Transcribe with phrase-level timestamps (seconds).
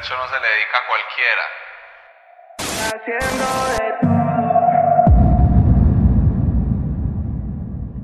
[0.00, 1.42] percho no se le dedica a cualquiera.
[2.86, 4.20] Haciendo de todo.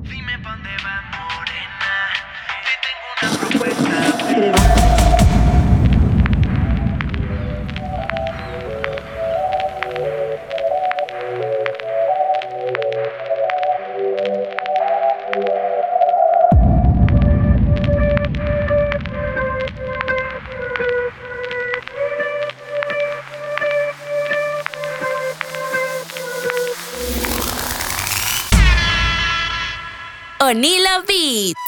[0.03, 1.93] Dime pa' dónde vas, morena.
[2.63, 4.96] Te tengo una propuesta.
[30.47, 31.59] Onila Beats.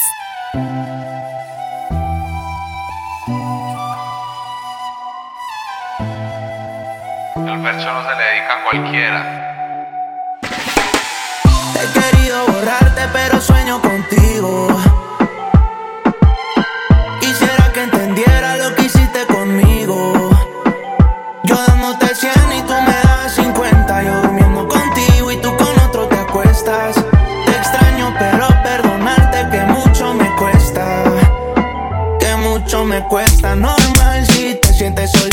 [7.36, 9.20] El percho no se le dedica a cualquiera.
[11.76, 14.99] He querido borrarte, pero sueño contigo.
[34.80, 35.29] Sientes solita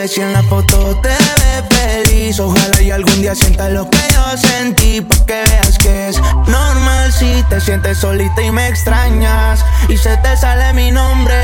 [0.00, 2.40] Bebé, si en la foto te ves feliz.
[2.40, 5.00] Ojalá y algún día sientas lo que yo sentí.
[5.00, 9.64] Pa' que veas que es normal si te sientes solita y me extrañas.
[9.88, 11.34] Y se te sale mi nombre.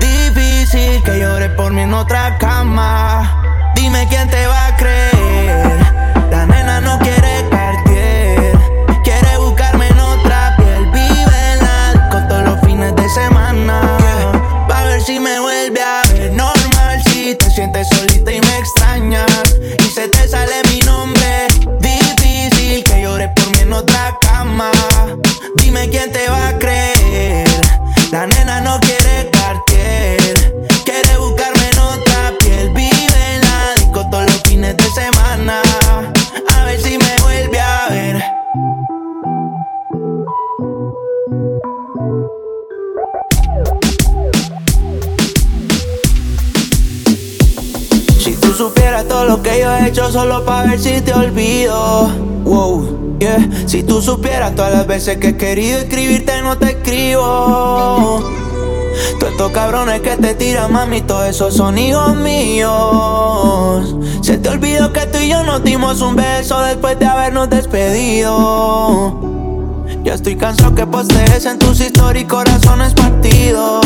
[0.00, 3.72] Difícil que llores por mí en otra cama.
[3.74, 5.78] Dime quién te va a creer.
[6.30, 8.58] La nena no quiere cartier.
[9.04, 10.86] Quiere buscarme en otra piel.
[10.92, 13.80] Vive en la disco todos los fines de semana.
[14.70, 15.47] Va a ver si me vuelve
[49.98, 52.08] hecho solo para ver si te olvido.
[52.44, 53.48] Wow, yeah.
[53.66, 58.22] Si tú supieras todas las veces que he querido escribirte no te escribo.
[59.18, 63.96] Todos estos cabrones que te tiran, mami, todos esos son hijos míos.
[64.22, 69.16] Se te olvidó que tú y yo nos dimos un beso después de habernos despedido.
[70.04, 73.84] Ya estoy cansado que postees en tus historias corazones partidos.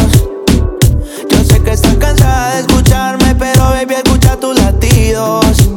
[1.31, 5.73] Yo sé que estás cansada de escucharme, pero baby, escucha tus latidos.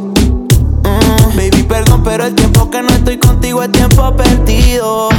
[2.06, 5.10] Pero el tiempo que no estoy contigo es tiempo perdido.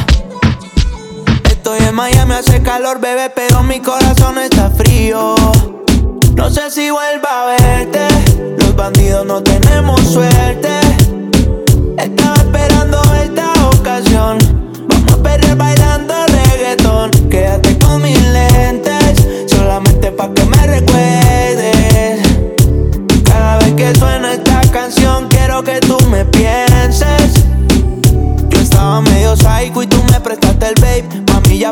[1.50, 5.34] Estoy en Miami, hace calor, bebé, pero mi corazón está frío.
[6.36, 8.06] No sé si vuelva a verte.
[8.58, 10.68] Los bandidos no tenemos suerte.
[11.98, 14.38] Estaba esperando esta ocasión.
[14.86, 17.10] Vamos a perder bailando reggaetón.
[17.28, 22.20] Quédate con mis lentes, solamente pa' que me recuerdes.
[23.24, 26.65] Cada vez que suena esta canción, quiero que tú me pienses.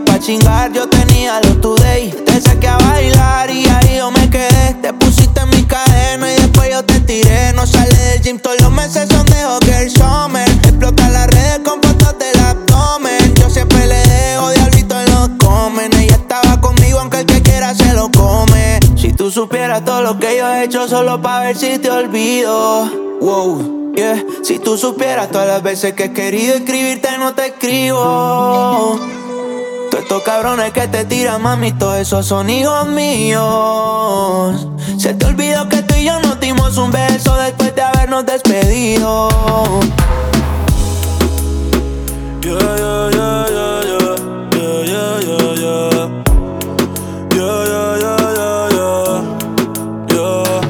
[0.01, 2.11] Pa' chingar, yo tenía lo today.
[2.25, 4.75] Te saqué a bailar y ahí yo me quedé.
[4.83, 7.53] Te pusiste en mi cadena y después yo te tiré.
[7.53, 10.49] No sale del gym, todos los meses son de Hogger Summer.
[10.49, 13.35] Explota las redes con fotos del abdomen.
[13.37, 15.93] Yo siempre le dejo diablito en los comen.
[15.95, 18.81] Ella estaba conmigo, aunque el que quiera se lo come.
[18.97, 22.91] Si tú supieras todo lo que yo he hecho solo pa' ver si te olvido.
[23.21, 23.93] Wow.
[23.95, 28.99] Yeah, si tú supieras todas las veces que he querido escribirte, no te escribo.
[30.05, 34.69] Estos cabrones que te tiran, mami, todos esos son hijos míos.
[34.99, 39.31] Se te olvidó que tú y yo nos dimos un beso después de habernos despedido.
[42.43, 43.47] Yeah, yeah, yeah.
[44.55, 46.09] Yeah, yeah, yeah, yeah.
[47.33, 49.25] Yeah, yeah, yeah, yeah, yeah.
[50.11, 50.61] Yeah.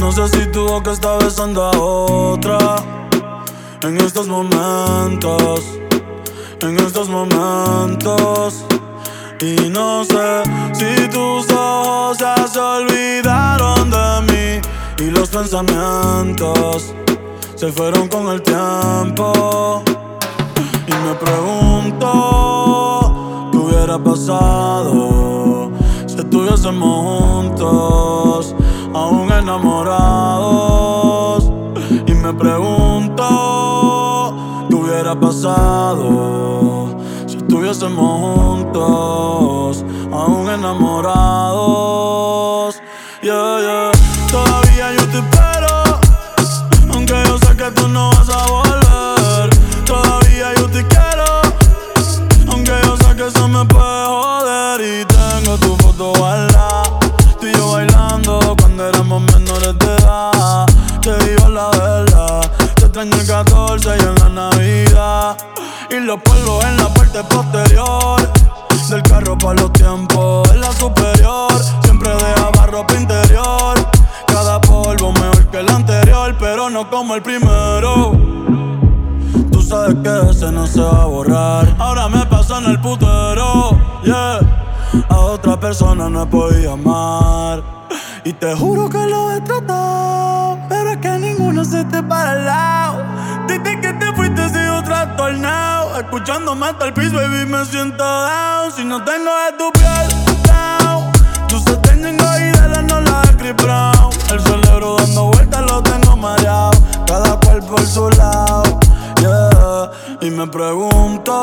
[0.00, 2.58] No sé si tu boca está besando a otra
[3.82, 5.77] en estos momentos,
[6.60, 8.64] en estos momentos.
[9.40, 14.60] Y no sé si tus ojos ya se olvidaron de mí
[14.98, 16.92] y los pensamientos
[17.54, 19.82] se fueron con el tiempo.
[20.86, 22.08] Y me pregunto
[23.52, 25.70] qué hubiera pasado
[26.06, 28.56] si estuviésemos juntos,
[28.92, 30.58] aún enamorados.
[32.06, 33.57] Y me pregunto
[35.14, 36.96] pasado
[37.26, 41.08] si estuviésemos juntos, aún enamorados.
[43.22, 43.90] Yeah, yeah.
[44.30, 46.00] Todavía yo te espero,
[46.92, 49.50] aunque yo sé que tú no vas a volver.
[49.84, 51.42] Todavía yo te quiero,
[52.50, 54.80] aunque yo sé que eso me puede joder.
[54.80, 56.47] Y tengo tu foto guardada,
[66.08, 68.32] los polvos en la parte posterior.
[68.88, 71.52] Del carro para los tiempos en la superior.
[71.82, 73.74] Siempre dejaba ropa interior.
[74.26, 78.12] Cada polvo mejor que el anterior, pero no como el primero.
[79.52, 81.76] Tú sabes que ese no se va a borrar.
[81.78, 84.40] Ahora me paso en el putero, yeah.
[85.10, 87.62] A otra persona no podido amar.
[88.24, 92.46] Y te juro que lo he tratado, pero es que ninguno se te para al
[92.46, 93.07] lado.
[96.28, 98.70] Escuchándome hasta el piso, baby, me siento down.
[98.76, 100.06] Si no tengo de tu piel,
[100.44, 101.10] down.
[101.48, 104.10] Tú se tengo y de la no la de Brown.
[104.30, 106.72] El cerebro dando vueltas lo tengo mareado.
[107.06, 108.78] Cada cual por su lado,
[109.20, 109.90] yeah.
[110.20, 111.40] Y me pregunto,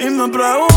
[0.00, 0.69] Y me pregunto,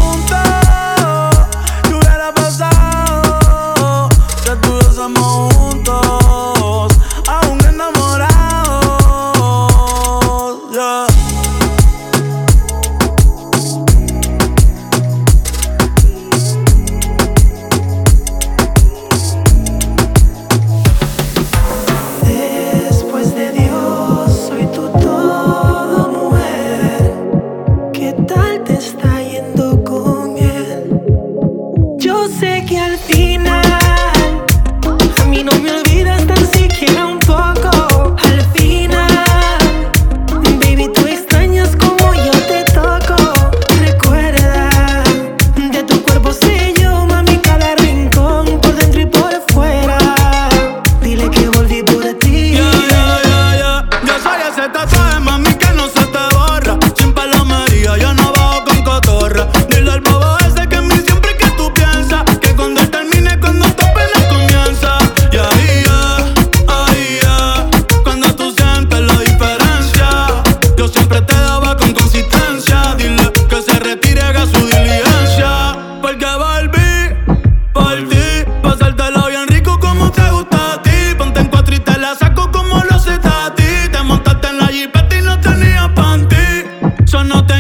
[87.24, 87.53] no te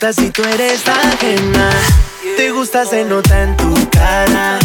[0.00, 1.70] si tú eres ajena.
[2.36, 4.58] Te gusta, se nota en tu cara.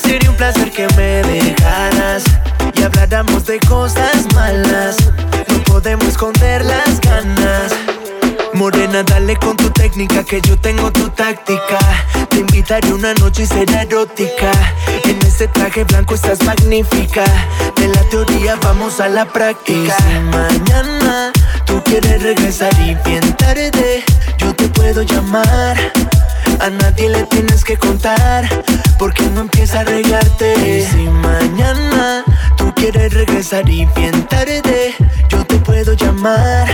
[0.00, 2.24] Sería un placer que me dejaras
[2.74, 4.96] y habláramos de cosas malas.
[5.48, 7.72] No podemos esconder las ganas.
[8.52, 11.78] Morena, dale con tu técnica que yo tengo tu táctica.
[12.28, 14.52] Te invitaré una noche y será erótica.
[15.04, 17.24] En ese traje blanco estás magnífica.
[17.76, 19.96] De la teoría vamos a la práctica.
[20.30, 21.32] Mañana
[21.64, 24.04] tú quieres regresar y bien tarde,
[24.42, 25.76] yo te puedo llamar.
[26.60, 28.48] A nadie le tienes que contar,
[28.98, 30.54] porque no empieza a arreglarte.
[30.54, 32.24] Y si mañana
[32.56, 34.94] tú quieres regresar y bien tarde,
[35.28, 36.68] yo te puedo llamar.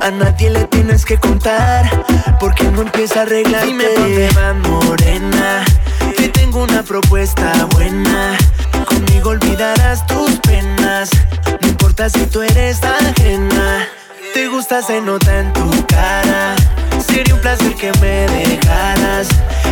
[0.00, 1.88] A nadie le tienes que contar,
[2.40, 3.66] porque no empieza a arreglarte.
[3.66, 5.64] Dime dónde va morena,
[6.16, 8.36] que tengo una propuesta buena.
[8.86, 11.10] Conmigo olvidarás tus penas,
[11.60, 13.88] no importa si tú eres ajena.
[14.34, 16.56] Te gusta, se nota en tu cara.
[17.12, 19.28] Sería un placer que me dejaras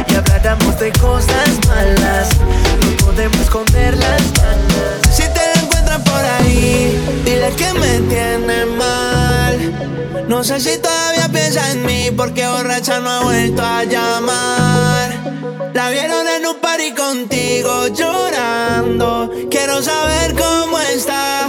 [0.07, 2.29] y habláramos de cosas malas.
[2.39, 5.01] No podemos esconder las manos.
[5.11, 10.27] Si te la encuentran por ahí, dile que me tiene mal.
[10.29, 15.11] No sé si todavía piensa en mí porque borracha no ha vuelto a llamar.
[15.73, 19.33] La vieron en un party contigo llorando.
[19.51, 21.49] Quiero saber cómo está.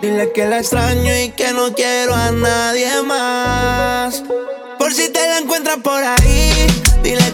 [0.00, 4.22] Dile que la extraño y que no quiero a nadie más.
[4.96, 6.50] Si te la encuentras por ahí,
[7.02, 7.25] dile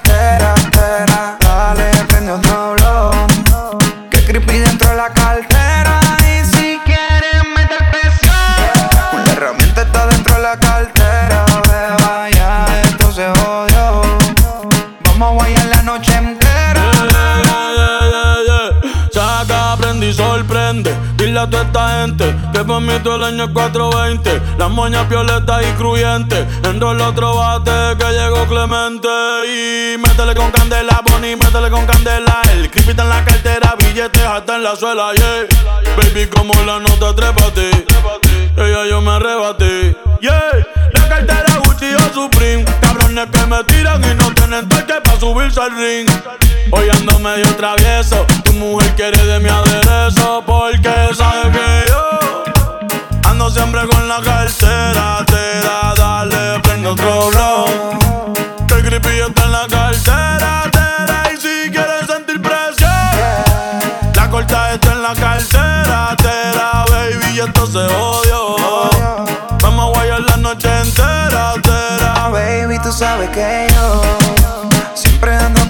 [0.00, 0.61] con
[23.02, 24.40] todo el año es 420.
[24.58, 26.46] Las moñas violetas y cruyentes.
[26.64, 29.08] Enrola otro bate que llegó Clemente.
[29.46, 32.40] Y métele con candela, Bonnie, métele con candela.
[32.52, 35.46] El creepy está en la cartera, billetes hasta en la suela, yeah.
[35.96, 37.70] Baby, como la nota, trépate.
[38.56, 40.40] Ella yo me arrebaté, yeah.
[40.92, 42.64] La cartera Gucci o Supreme.
[42.80, 46.08] Cabrones que me tiran y no tienen toque pa' subirse al ring.
[46.70, 48.24] Hoy ando medio travieso.
[48.44, 50.42] Tu mujer quiere de mi aderezo.
[50.46, 52.21] Porque sabe que yo
[53.32, 55.24] ando siempre con la cartera.
[55.26, 57.66] Te da, dale, prende otro blow.
[58.76, 61.22] El creepy está en la cartera.
[61.32, 62.90] Y si quieres sentir presión,
[64.14, 66.16] la corta está en la cartera.
[66.16, 68.56] Te da, baby, y esto se odió.
[69.62, 71.54] Vamos a guayar la noche entera.
[71.62, 74.02] Te da, Baby, tú sabes que yo
[74.94, 75.61] siempre ando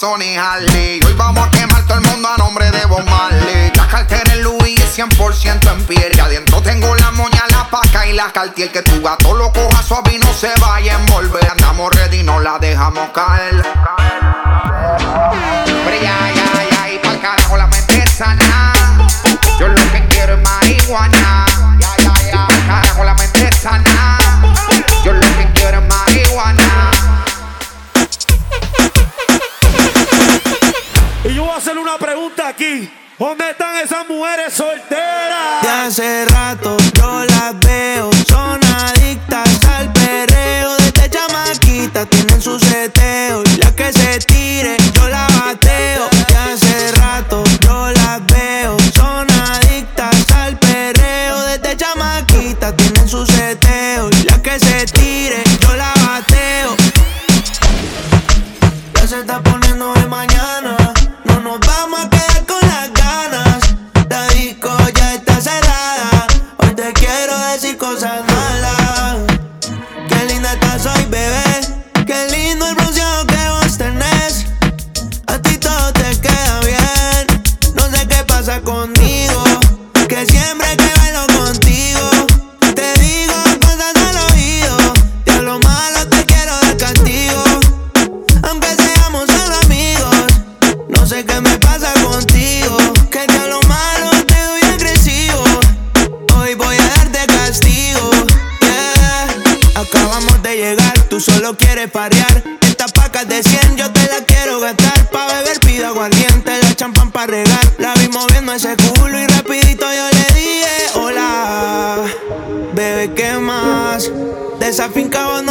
[0.00, 1.00] como el guasón y Harley.
[1.04, 3.70] Hoy vamos a quemar todo el mundo a nombre de Bob Marley.
[3.76, 6.12] La cartera en Louis es 100% en piel.
[6.16, 8.70] Y adentro tengo la moña, la paca y la cartier.
[8.72, 11.48] Que tu gato lo coja suave y no se vaya a envolver.
[11.50, 13.73] Andamos ready, no la dejamos caer.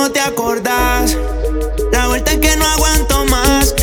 [0.03, 1.17] no te acordás.
[1.93, 3.74] La vuelta es que no aguanto más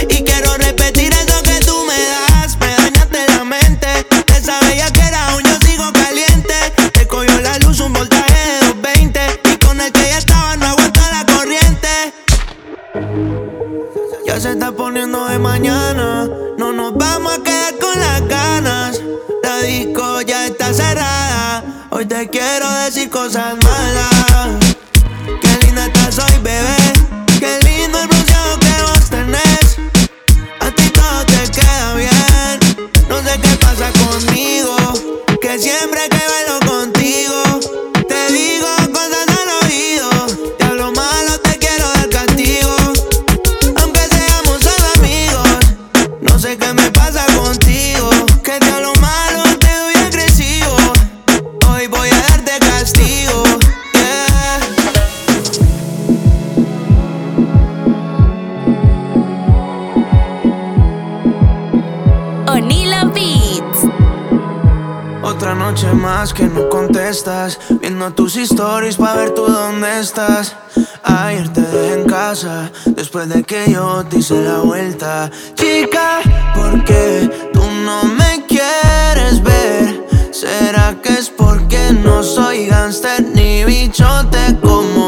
[72.87, 75.31] después de que yo te hice la vuelta.
[75.55, 76.21] Chica,
[76.55, 80.07] ¿por qué tú no me quieres ver?
[80.33, 85.00] ¿Será que es porque no soy gangster ni bichote como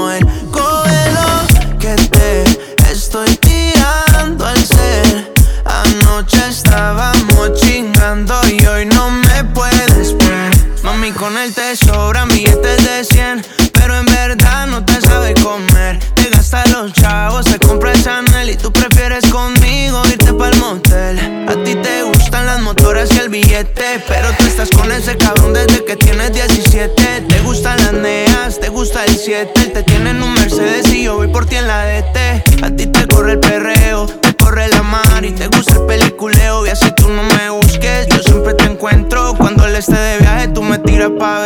[29.32, 32.84] 7 Te tienen un Mercedes y yo voy por ti en la DT A ti
[32.86, 36.66] te corre el perreo, te corre la mar Y te gusta el peliculeo.
[36.66, 39.34] Y así tú no me busques Yo siempre te encuentro.
[39.38, 41.41] Cuando él esté de viaje tú me tiras pa'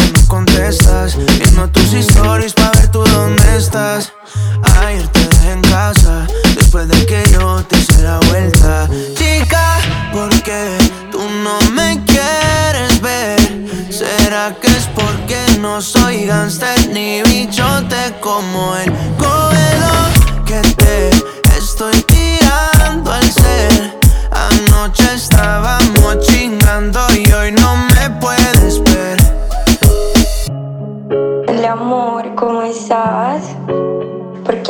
[0.00, 1.16] que no contestas.
[1.16, 4.12] Viendo tus stories para ver tú dónde estás.
[4.80, 8.88] Ayer te dejé en casa, después de que yo te hice la vuelta.
[9.14, 9.78] Chica,
[10.12, 10.76] ¿por qué
[11.10, 13.40] tú no me quieres ver?
[13.90, 19.94] ¿Será que es porque no soy gangster ni bichote como el cobelo
[20.46, 21.10] que te
[21.58, 23.98] estoy tirando al ser?
[24.32, 25.79] Anoche estaba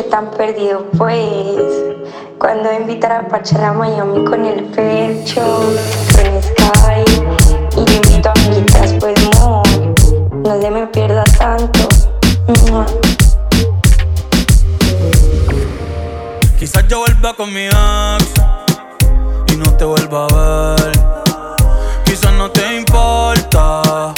[0.02, 1.62] que tan perdido pues.
[2.38, 5.42] Cuando invitar a Pachar a Miami con el Percho,
[6.14, 7.04] con Sky
[7.76, 9.62] y yo invito a amiguitas pues no,
[10.32, 11.80] no se me pierda tanto.
[16.58, 18.32] Quizás yo vuelva con mi ex
[19.52, 20.92] y no te vuelva a ver.
[22.04, 24.14] Quizás no te importa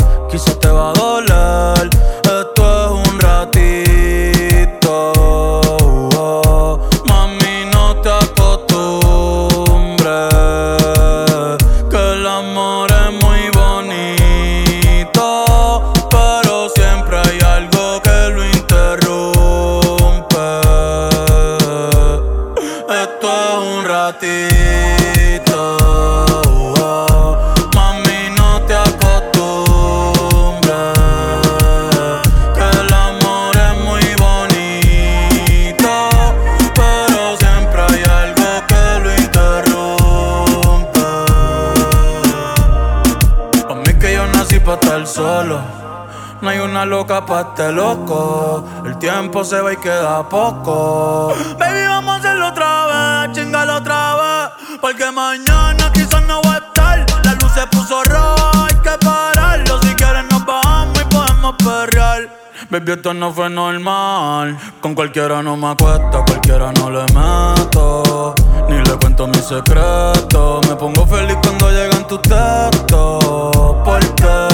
[47.02, 48.64] loca pa' loco.
[48.84, 51.34] El tiempo se va y queda poco.
[51.58, 54.78] Baby, vamos a hacerlo otra vez, chingalo otra vez.
[54.80, 57.06] Porque mañana quizás no voy a estar.
[57.24, 59.82] La luz se puso roja, hay que pararlo.
[59.82, 62.28] Si quieres nos bajamos y podemos perrear.
[62.70, 64.56] Baby, esto no fue normal.
[64.80, 68.34] Con cualquiera no me acuesto, cualquiera no le meto.
[68.68, 70.68] Ni le cuento mis secretos.
[70.68, 73.76] Me pongo feliz cuando llegan tus textos.
[73.84, 74.51] Porque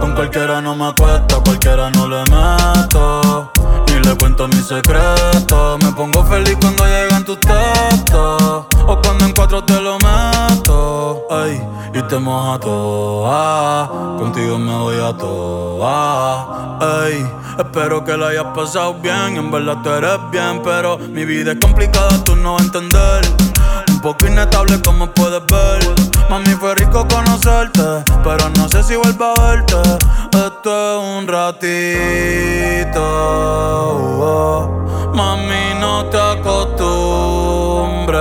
[0.00, 3.50] con cualquiera no me acuesto, cualquiera no le meto.
[3.86, 5.82] Ni le cuento mis secretos.
[5.82, 8.66] Me pongo feliz cuando llegan tus textos.
[8.86, 11.22] O cuando en cuatro te lo meto.
[11.30, 11.60] Ay,
[11.94, 13.88] y te moja toda.
[14.18, 16.78] Contigo me voy a toa.
[16.80, 17.26] Ay,
[17.58, 19.36] espero que la hayas pasado bien.
[19.36, 23.47] En verdad tú eres bien, pero mi vida es complicada, tú no vas a entender.
[23.98, 25.80] Un poco inestable como puedes ver.
[26.30, 29.74] Mami, fue rico conocerte, pero no sé si vuelvo a verte.
[30.34, 33.02] Esto es un ratito.
[34.22, 34.70] oh.
[35.12, 38.20] Mami, no te acostumbres.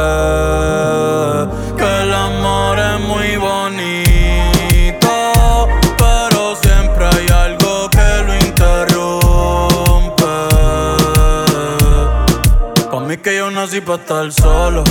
[1.78, 5.12] Que el amor es muy bonito.
[5.96, 10.26] Pero siempre hay algo que lo interrumpe.
[12.90, 14.84] Pa' mí que yo nací para estar solo.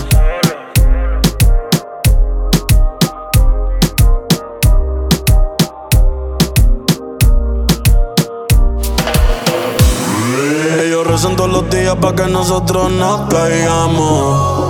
[11.16, 14.68] Rezan todos los días para que nosotros no caigamos.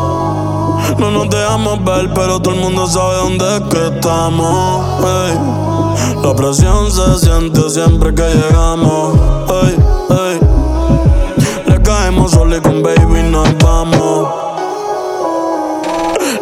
[0.97, 5.03] No nos dejamos ver, pero todo el mundo sabe dónde es que estamos.
[6.23, 9.19] La presión se siente siempre que llegamos.
[11.67, 14.29] Le caemos solo y con baby nos vamos.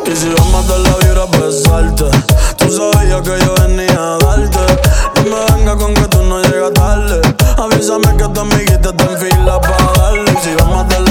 [0.07, 2.11] Y si vamos a la vibra, besarte.
[2.59, 4.59] Tú sabías que yo venía a darte.
[5.17, 7.24] No me venga con que tú no llegas tarde.
[7.57, 10.35] Avísame que tu amiguita está en fila para darle.
[10.43, 11.04] Si vamos a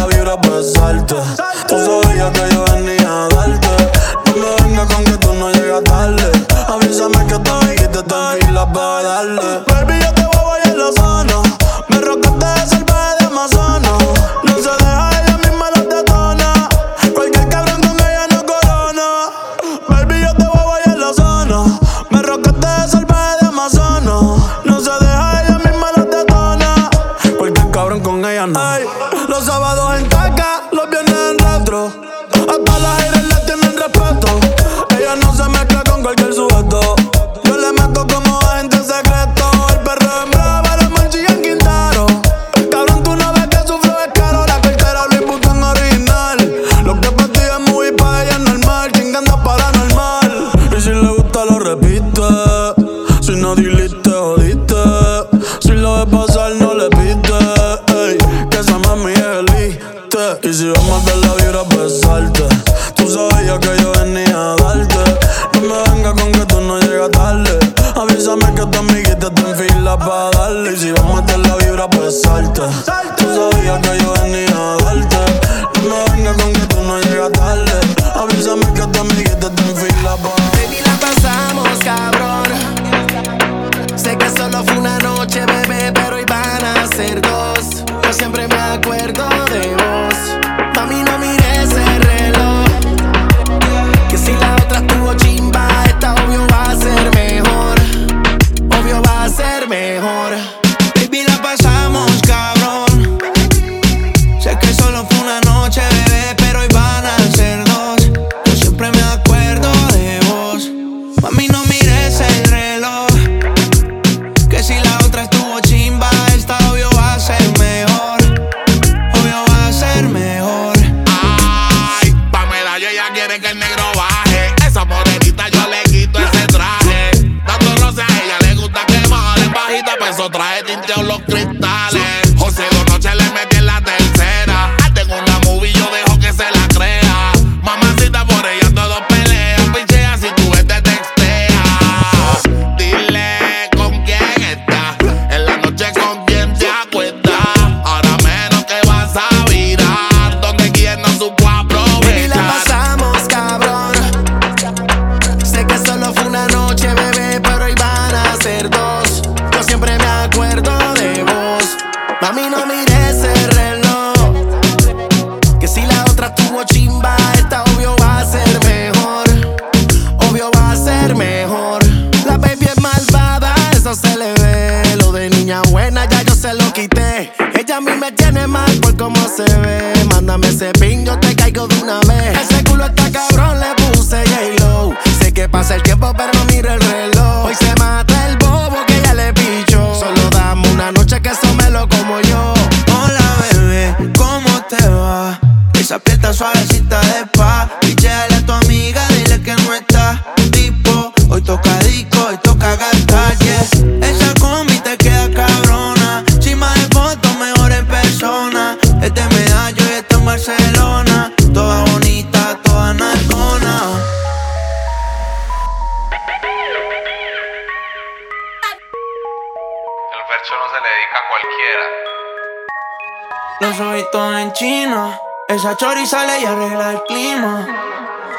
[226.04, 227.66] y sale y arregla el clima.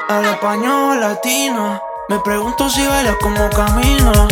[0.09, 4.29] Al español latina, me pregunto si baila como camina.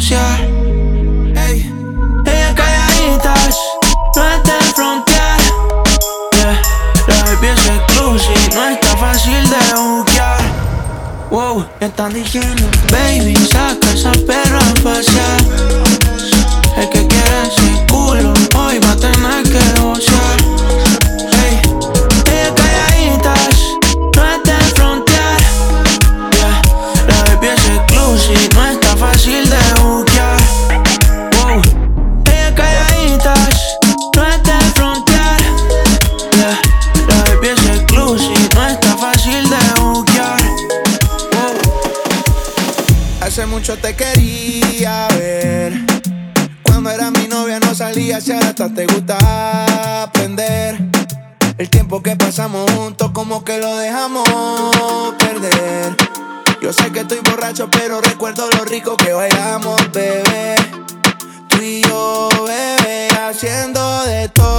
[0.00, 0.57] yeah
[57.66, 60.54] pero recuerdo lo rico que bailamos, bebé.
[61.48, 64.57] Tú y yo, bebé, haciendo de todo.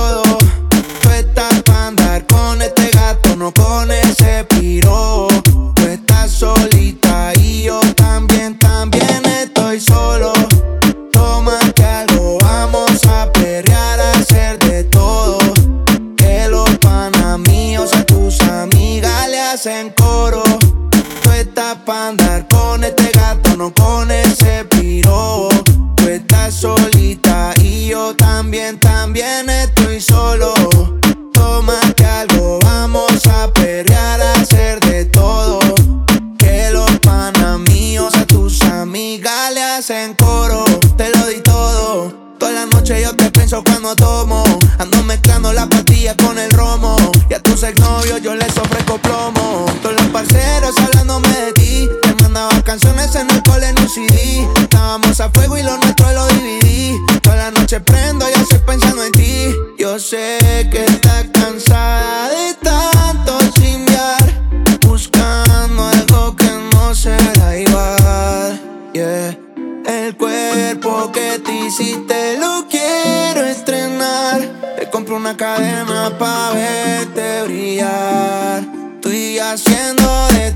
[75.39, 78.61] cadena pa' verte brillar.
[78.95, 80.51] Estoy haciendo de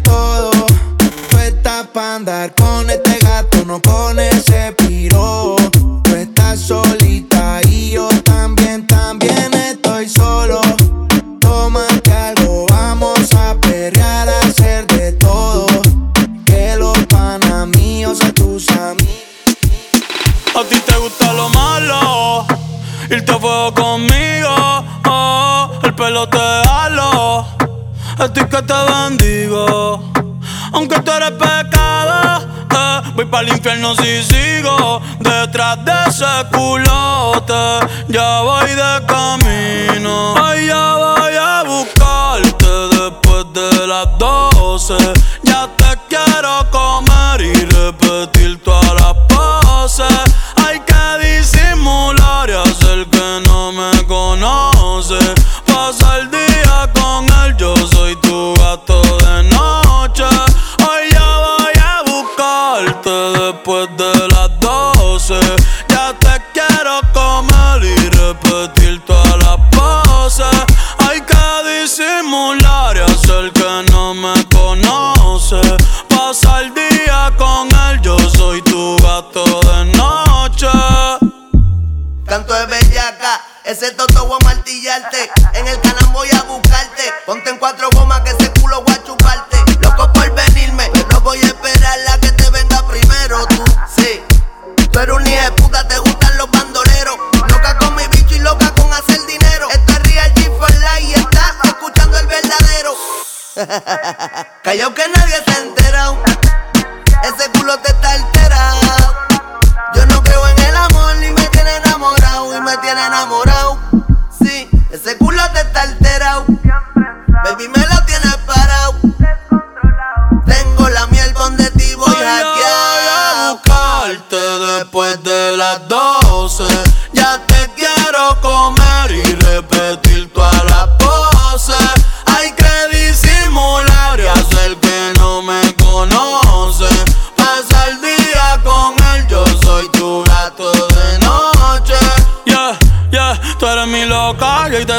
[33.91, 37.87] si sigo detrás de ese culote.
[38.07, 39.02] Ya voy de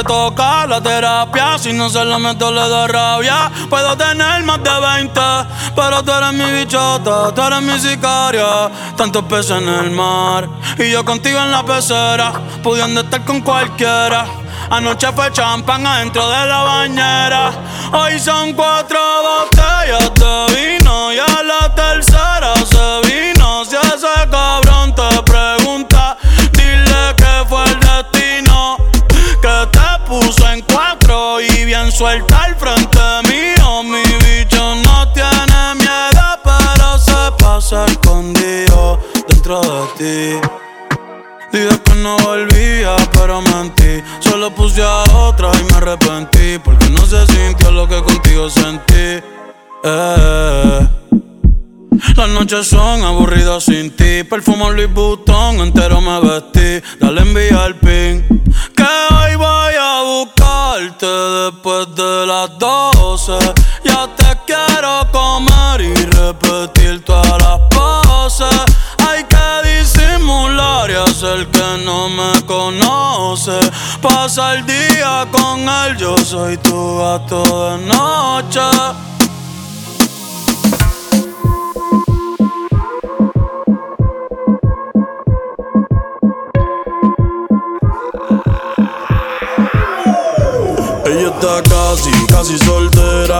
[0.06, 1.58] toca la terapia.
[1.58, 3.50] Si no se la meto, le da rabia.
[3.68, 5.20] Puedo tener más de 20,
[5.74, 8.70] pero tú eres mi bichota, tú eres mi sicaria.
[8.96, 14.26] Tantos peces en el mar y yo contigo en la pecera, pudiendo estar con cualquiera.
[14.70, 17.52] Anoche fue champán adentro de la bañera.
[17.92, 23.64] Hoy son cuatro botellas de vino y a la tercera se vino.
[23.64, 25.13] Si ese cabrón te
[31.94, 33.82] suelta al frente mío.
[33.84, 40.48] Mi bicho no tiene miedo, pero se pasa escondido dentro de ti.
[41.52, 44.02] Dije que no volvía, pero mentí.
[44.18, 46.58] Solo puse a otra y me arrepentí.
[46.58, 49.22] Porque no se sintió lo que contigo sentí.
[49.84, 50.88] Eh.
[52.16, 54.24] Las noches son aburridas sin ti.
[54.24, 56.84] Perfumo Louis Vuitton, entero me vestí.
[56.98, 58.42] Dale envía el pin.
[58.76, 60.02] Que hoy voy a
[60.80, 63.32] después de las 12.
[63.84, 68.48] Ya te quiero comer y repetir todas las poses.
[68.98, 73.58] Hay que disimular y hacer que no me conoce.
[74.02, 78.60] Pasa el día con él, yo soy tu gato de noche.
[91.24, 93.38] Está casi, casi soltera.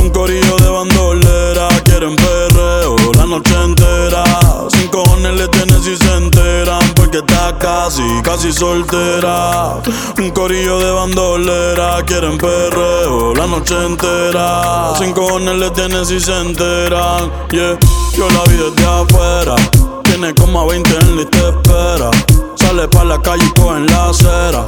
[0.00, 1.68] Un corillo de bandolera.
[1.84, 4.24] Quieren perreo la noche entera.
[4.68, 6.80] Sin cojones le tienen si se enteran.
[6.96, 9.76] Porque está casi, casi soltera.
[10.18, 12.02] Un corillo de bandolera.
[12.04, 14.92] Quieren perreo la noche entera.
[14.98, 17.30] Sin cojones le tienen si se enteran.
[17.52, 17.78] Yeah,
[18.16, 19.54] yo la vi desde afuera.
[20.02, 22.10] Tiene como a 20 en lista de espera.
[22.56, 24.66] Sale pa' la calle y coge en la acera.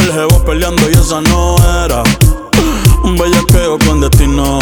[0.00, 2.02] El jevo peleando y esa no era.
[3.04, 4.58] Un bellaqueo con destino.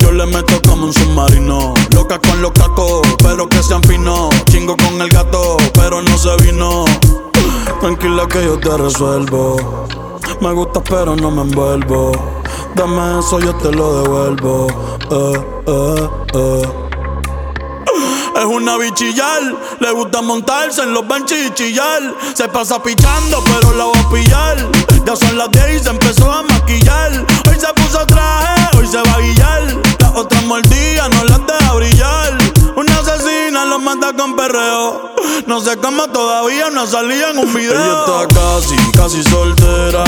[0.00, 1.74] Yo le meto como un submarino.
[1.94, 4.28] Loca con los cacos, pero que sean finos.
[4.50, 6.84] Chingo con el gato, pero no se vino.
[7.80, 9.86] Tranquila que yo te resuelvo.
[10.40, 12.12] Me gusta, pero no me envuelvo.
[12.74, 14.66] Dame eso, yo te lo devuelvo.
[15.10, 16.99] Eh, eh, eh.
[18.40, 22.14] Es una bichillar, le gusta montarse en los benches y chillar.
[22.32, 24.56] Se pasa pichando, pero la va a pillar.
[25.04, 27.12] Ya son las 10 y se empezó a maquillar.
[27.46, 29.62] Hoy se puso traje, hoy se va a guillar.
[30.00, 32.38] Las otras mordidas no las deja brillar.
[32.76, 35.14] Una asesina los mata con perreo.
[35.46, 37.74] No sé cómo todavía no salía en un video.
[37.74, 40.04] Ella está casi, casi soltera.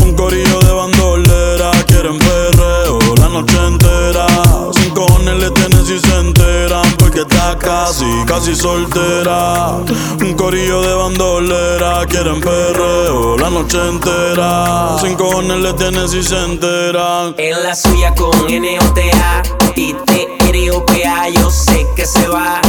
[0.00, 1.70] Un corillo de bandolera.
[1.86, 4.26] Quieren perreo la noche entera.
[4.72, 6.91] Sin cojones le tienen si se enteran.
[7.22, 9.78] Está casi, casi soltera.
[10.20, 12.04] Un corillo de bandolera.
[12.06, 14.96] Quieren perreo la noche entera.
[15.00, 17.34] Sin cojones le tienen si se enteran.
[17.38, 19.42] En la suya con N-O-T-A
[19.76, 22.60] y T-R-O-P-A Yo sé que se va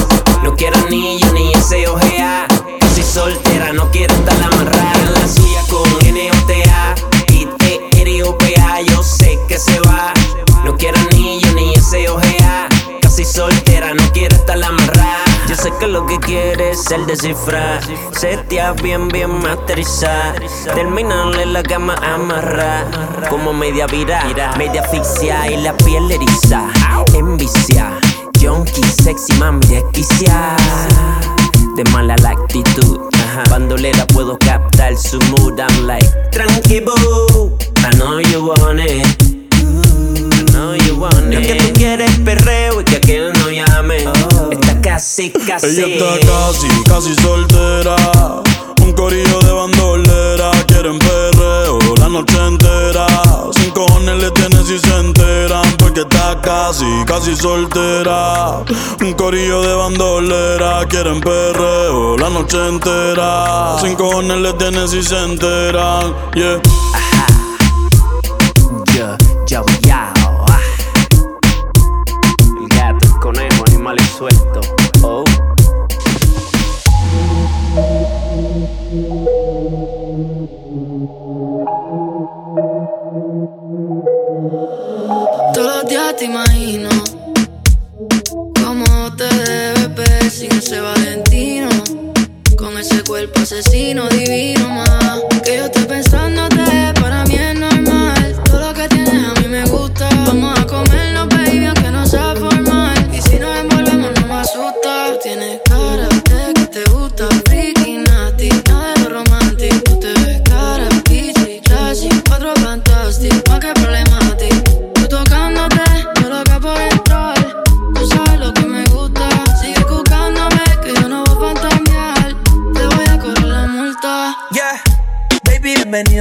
[0.44, 2.48] No quiero anillo ni ese ojea
[2.80, 6.96] Casi soltera, no quiero estar amarrada En la suya con N-O-T-A
[7.30, 10.14] y T-R-O-P-A Yo sé que se va
[10.64, 12.68] No quiero anillo ni ese ojea
[13.02, 13.63] Casi soltera,
[13.94, 17.82] no quiero estar amarrada yo sé que lo que quieres es el descifrar.
[18.14, 20.42] Setea bien, bien masterizar.
[20.74, 22.86] Terminarle la cama amarrar.
[23.30, 24.24] Como media vira,
[24.58, 26.70] media asfixia y la piel eriza.
[27.14, 27.92] Envicia.
[28.42, 30.58] junkie, sexy mami desquiciada.
[31.76, 33.00] De mala la actitud.
[33.50, 35.60] Bandolera puedo captar su mood.
[35.60, 39.34] I'm like, tranqui boo, I know you want it.
[45.16, 47.96] Ella está casi, casi soltera.
[48.82, 50.50] Un corillo de bandolera.
[50.66, 53.06] Quieren perreo la noche entera.
[53.52, 55.66] Sin cojones le tienen si se enteran.
[55.78, 58.64] Porque está casi, casi soltera.
[59.02, 60.84] Un corillo de bandolera.
[60.88, 63.78] Quieren perreo la noche entera.
[63.82, 66.12] Sin cojones le tienen si se enteran.
[66.34, 66.60] Yeah.
[68.96, 70.13] Yo, yo, yao, ah.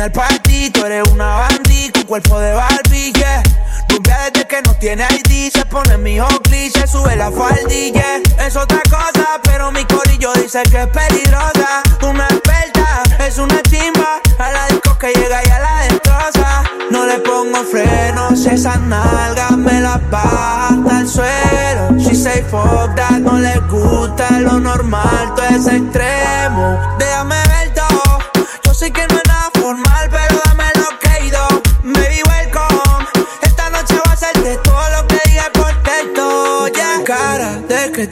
[0.03, 0.71] Al party.
[0.71, 3.43] Tú eres una bandí con cuerpo de Barbie, yeah.
[3.89, 8.21] Rubia desde que no tiene ID, se pone mi Oakley, se sube la faldilla.
[8.39, 11.83] Es otra cosa, pero mi corillo dice que es peligrosa.
[12.03, 14.21] Una experta, es una chimba.
[14.39, 16.65] A la disco que llega y a la destroza.
[16.91, 21.99] No le pongo frenos, esas nalgas me las baja hasta el suelo.
[21.99, 26.79] She say fuck that, no le gusta lo normal, todo es extremo.
[26.99, 27.42] Déjame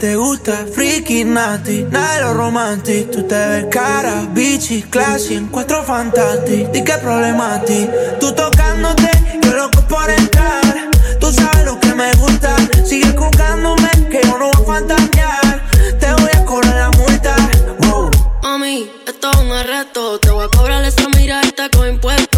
[0.00, 3.10] te gusta, freaky, nasty, nada de lo romantic.
[3.10, 6.72] Tú te ves cara, bitchy, classy, en cuatro fantastic.
[6.72, 7.86] Que problema a ti,
[8.18, 9.10] tú tocándote,
[9.42, 10.88] yo loco por entrar.
[11.20, 15.62] Tú sabes lo que me gusta, sigue buscándome, que yo no voy a fantasear.
[16.00, 17.36] Te voy a cobrar la multa,
[17.80, 18.10] wow.
[18.42, 20.18] Mami, esto es un arresto.
[20.18, 22.29] Te voy a cobrar esa mirada con impuestos.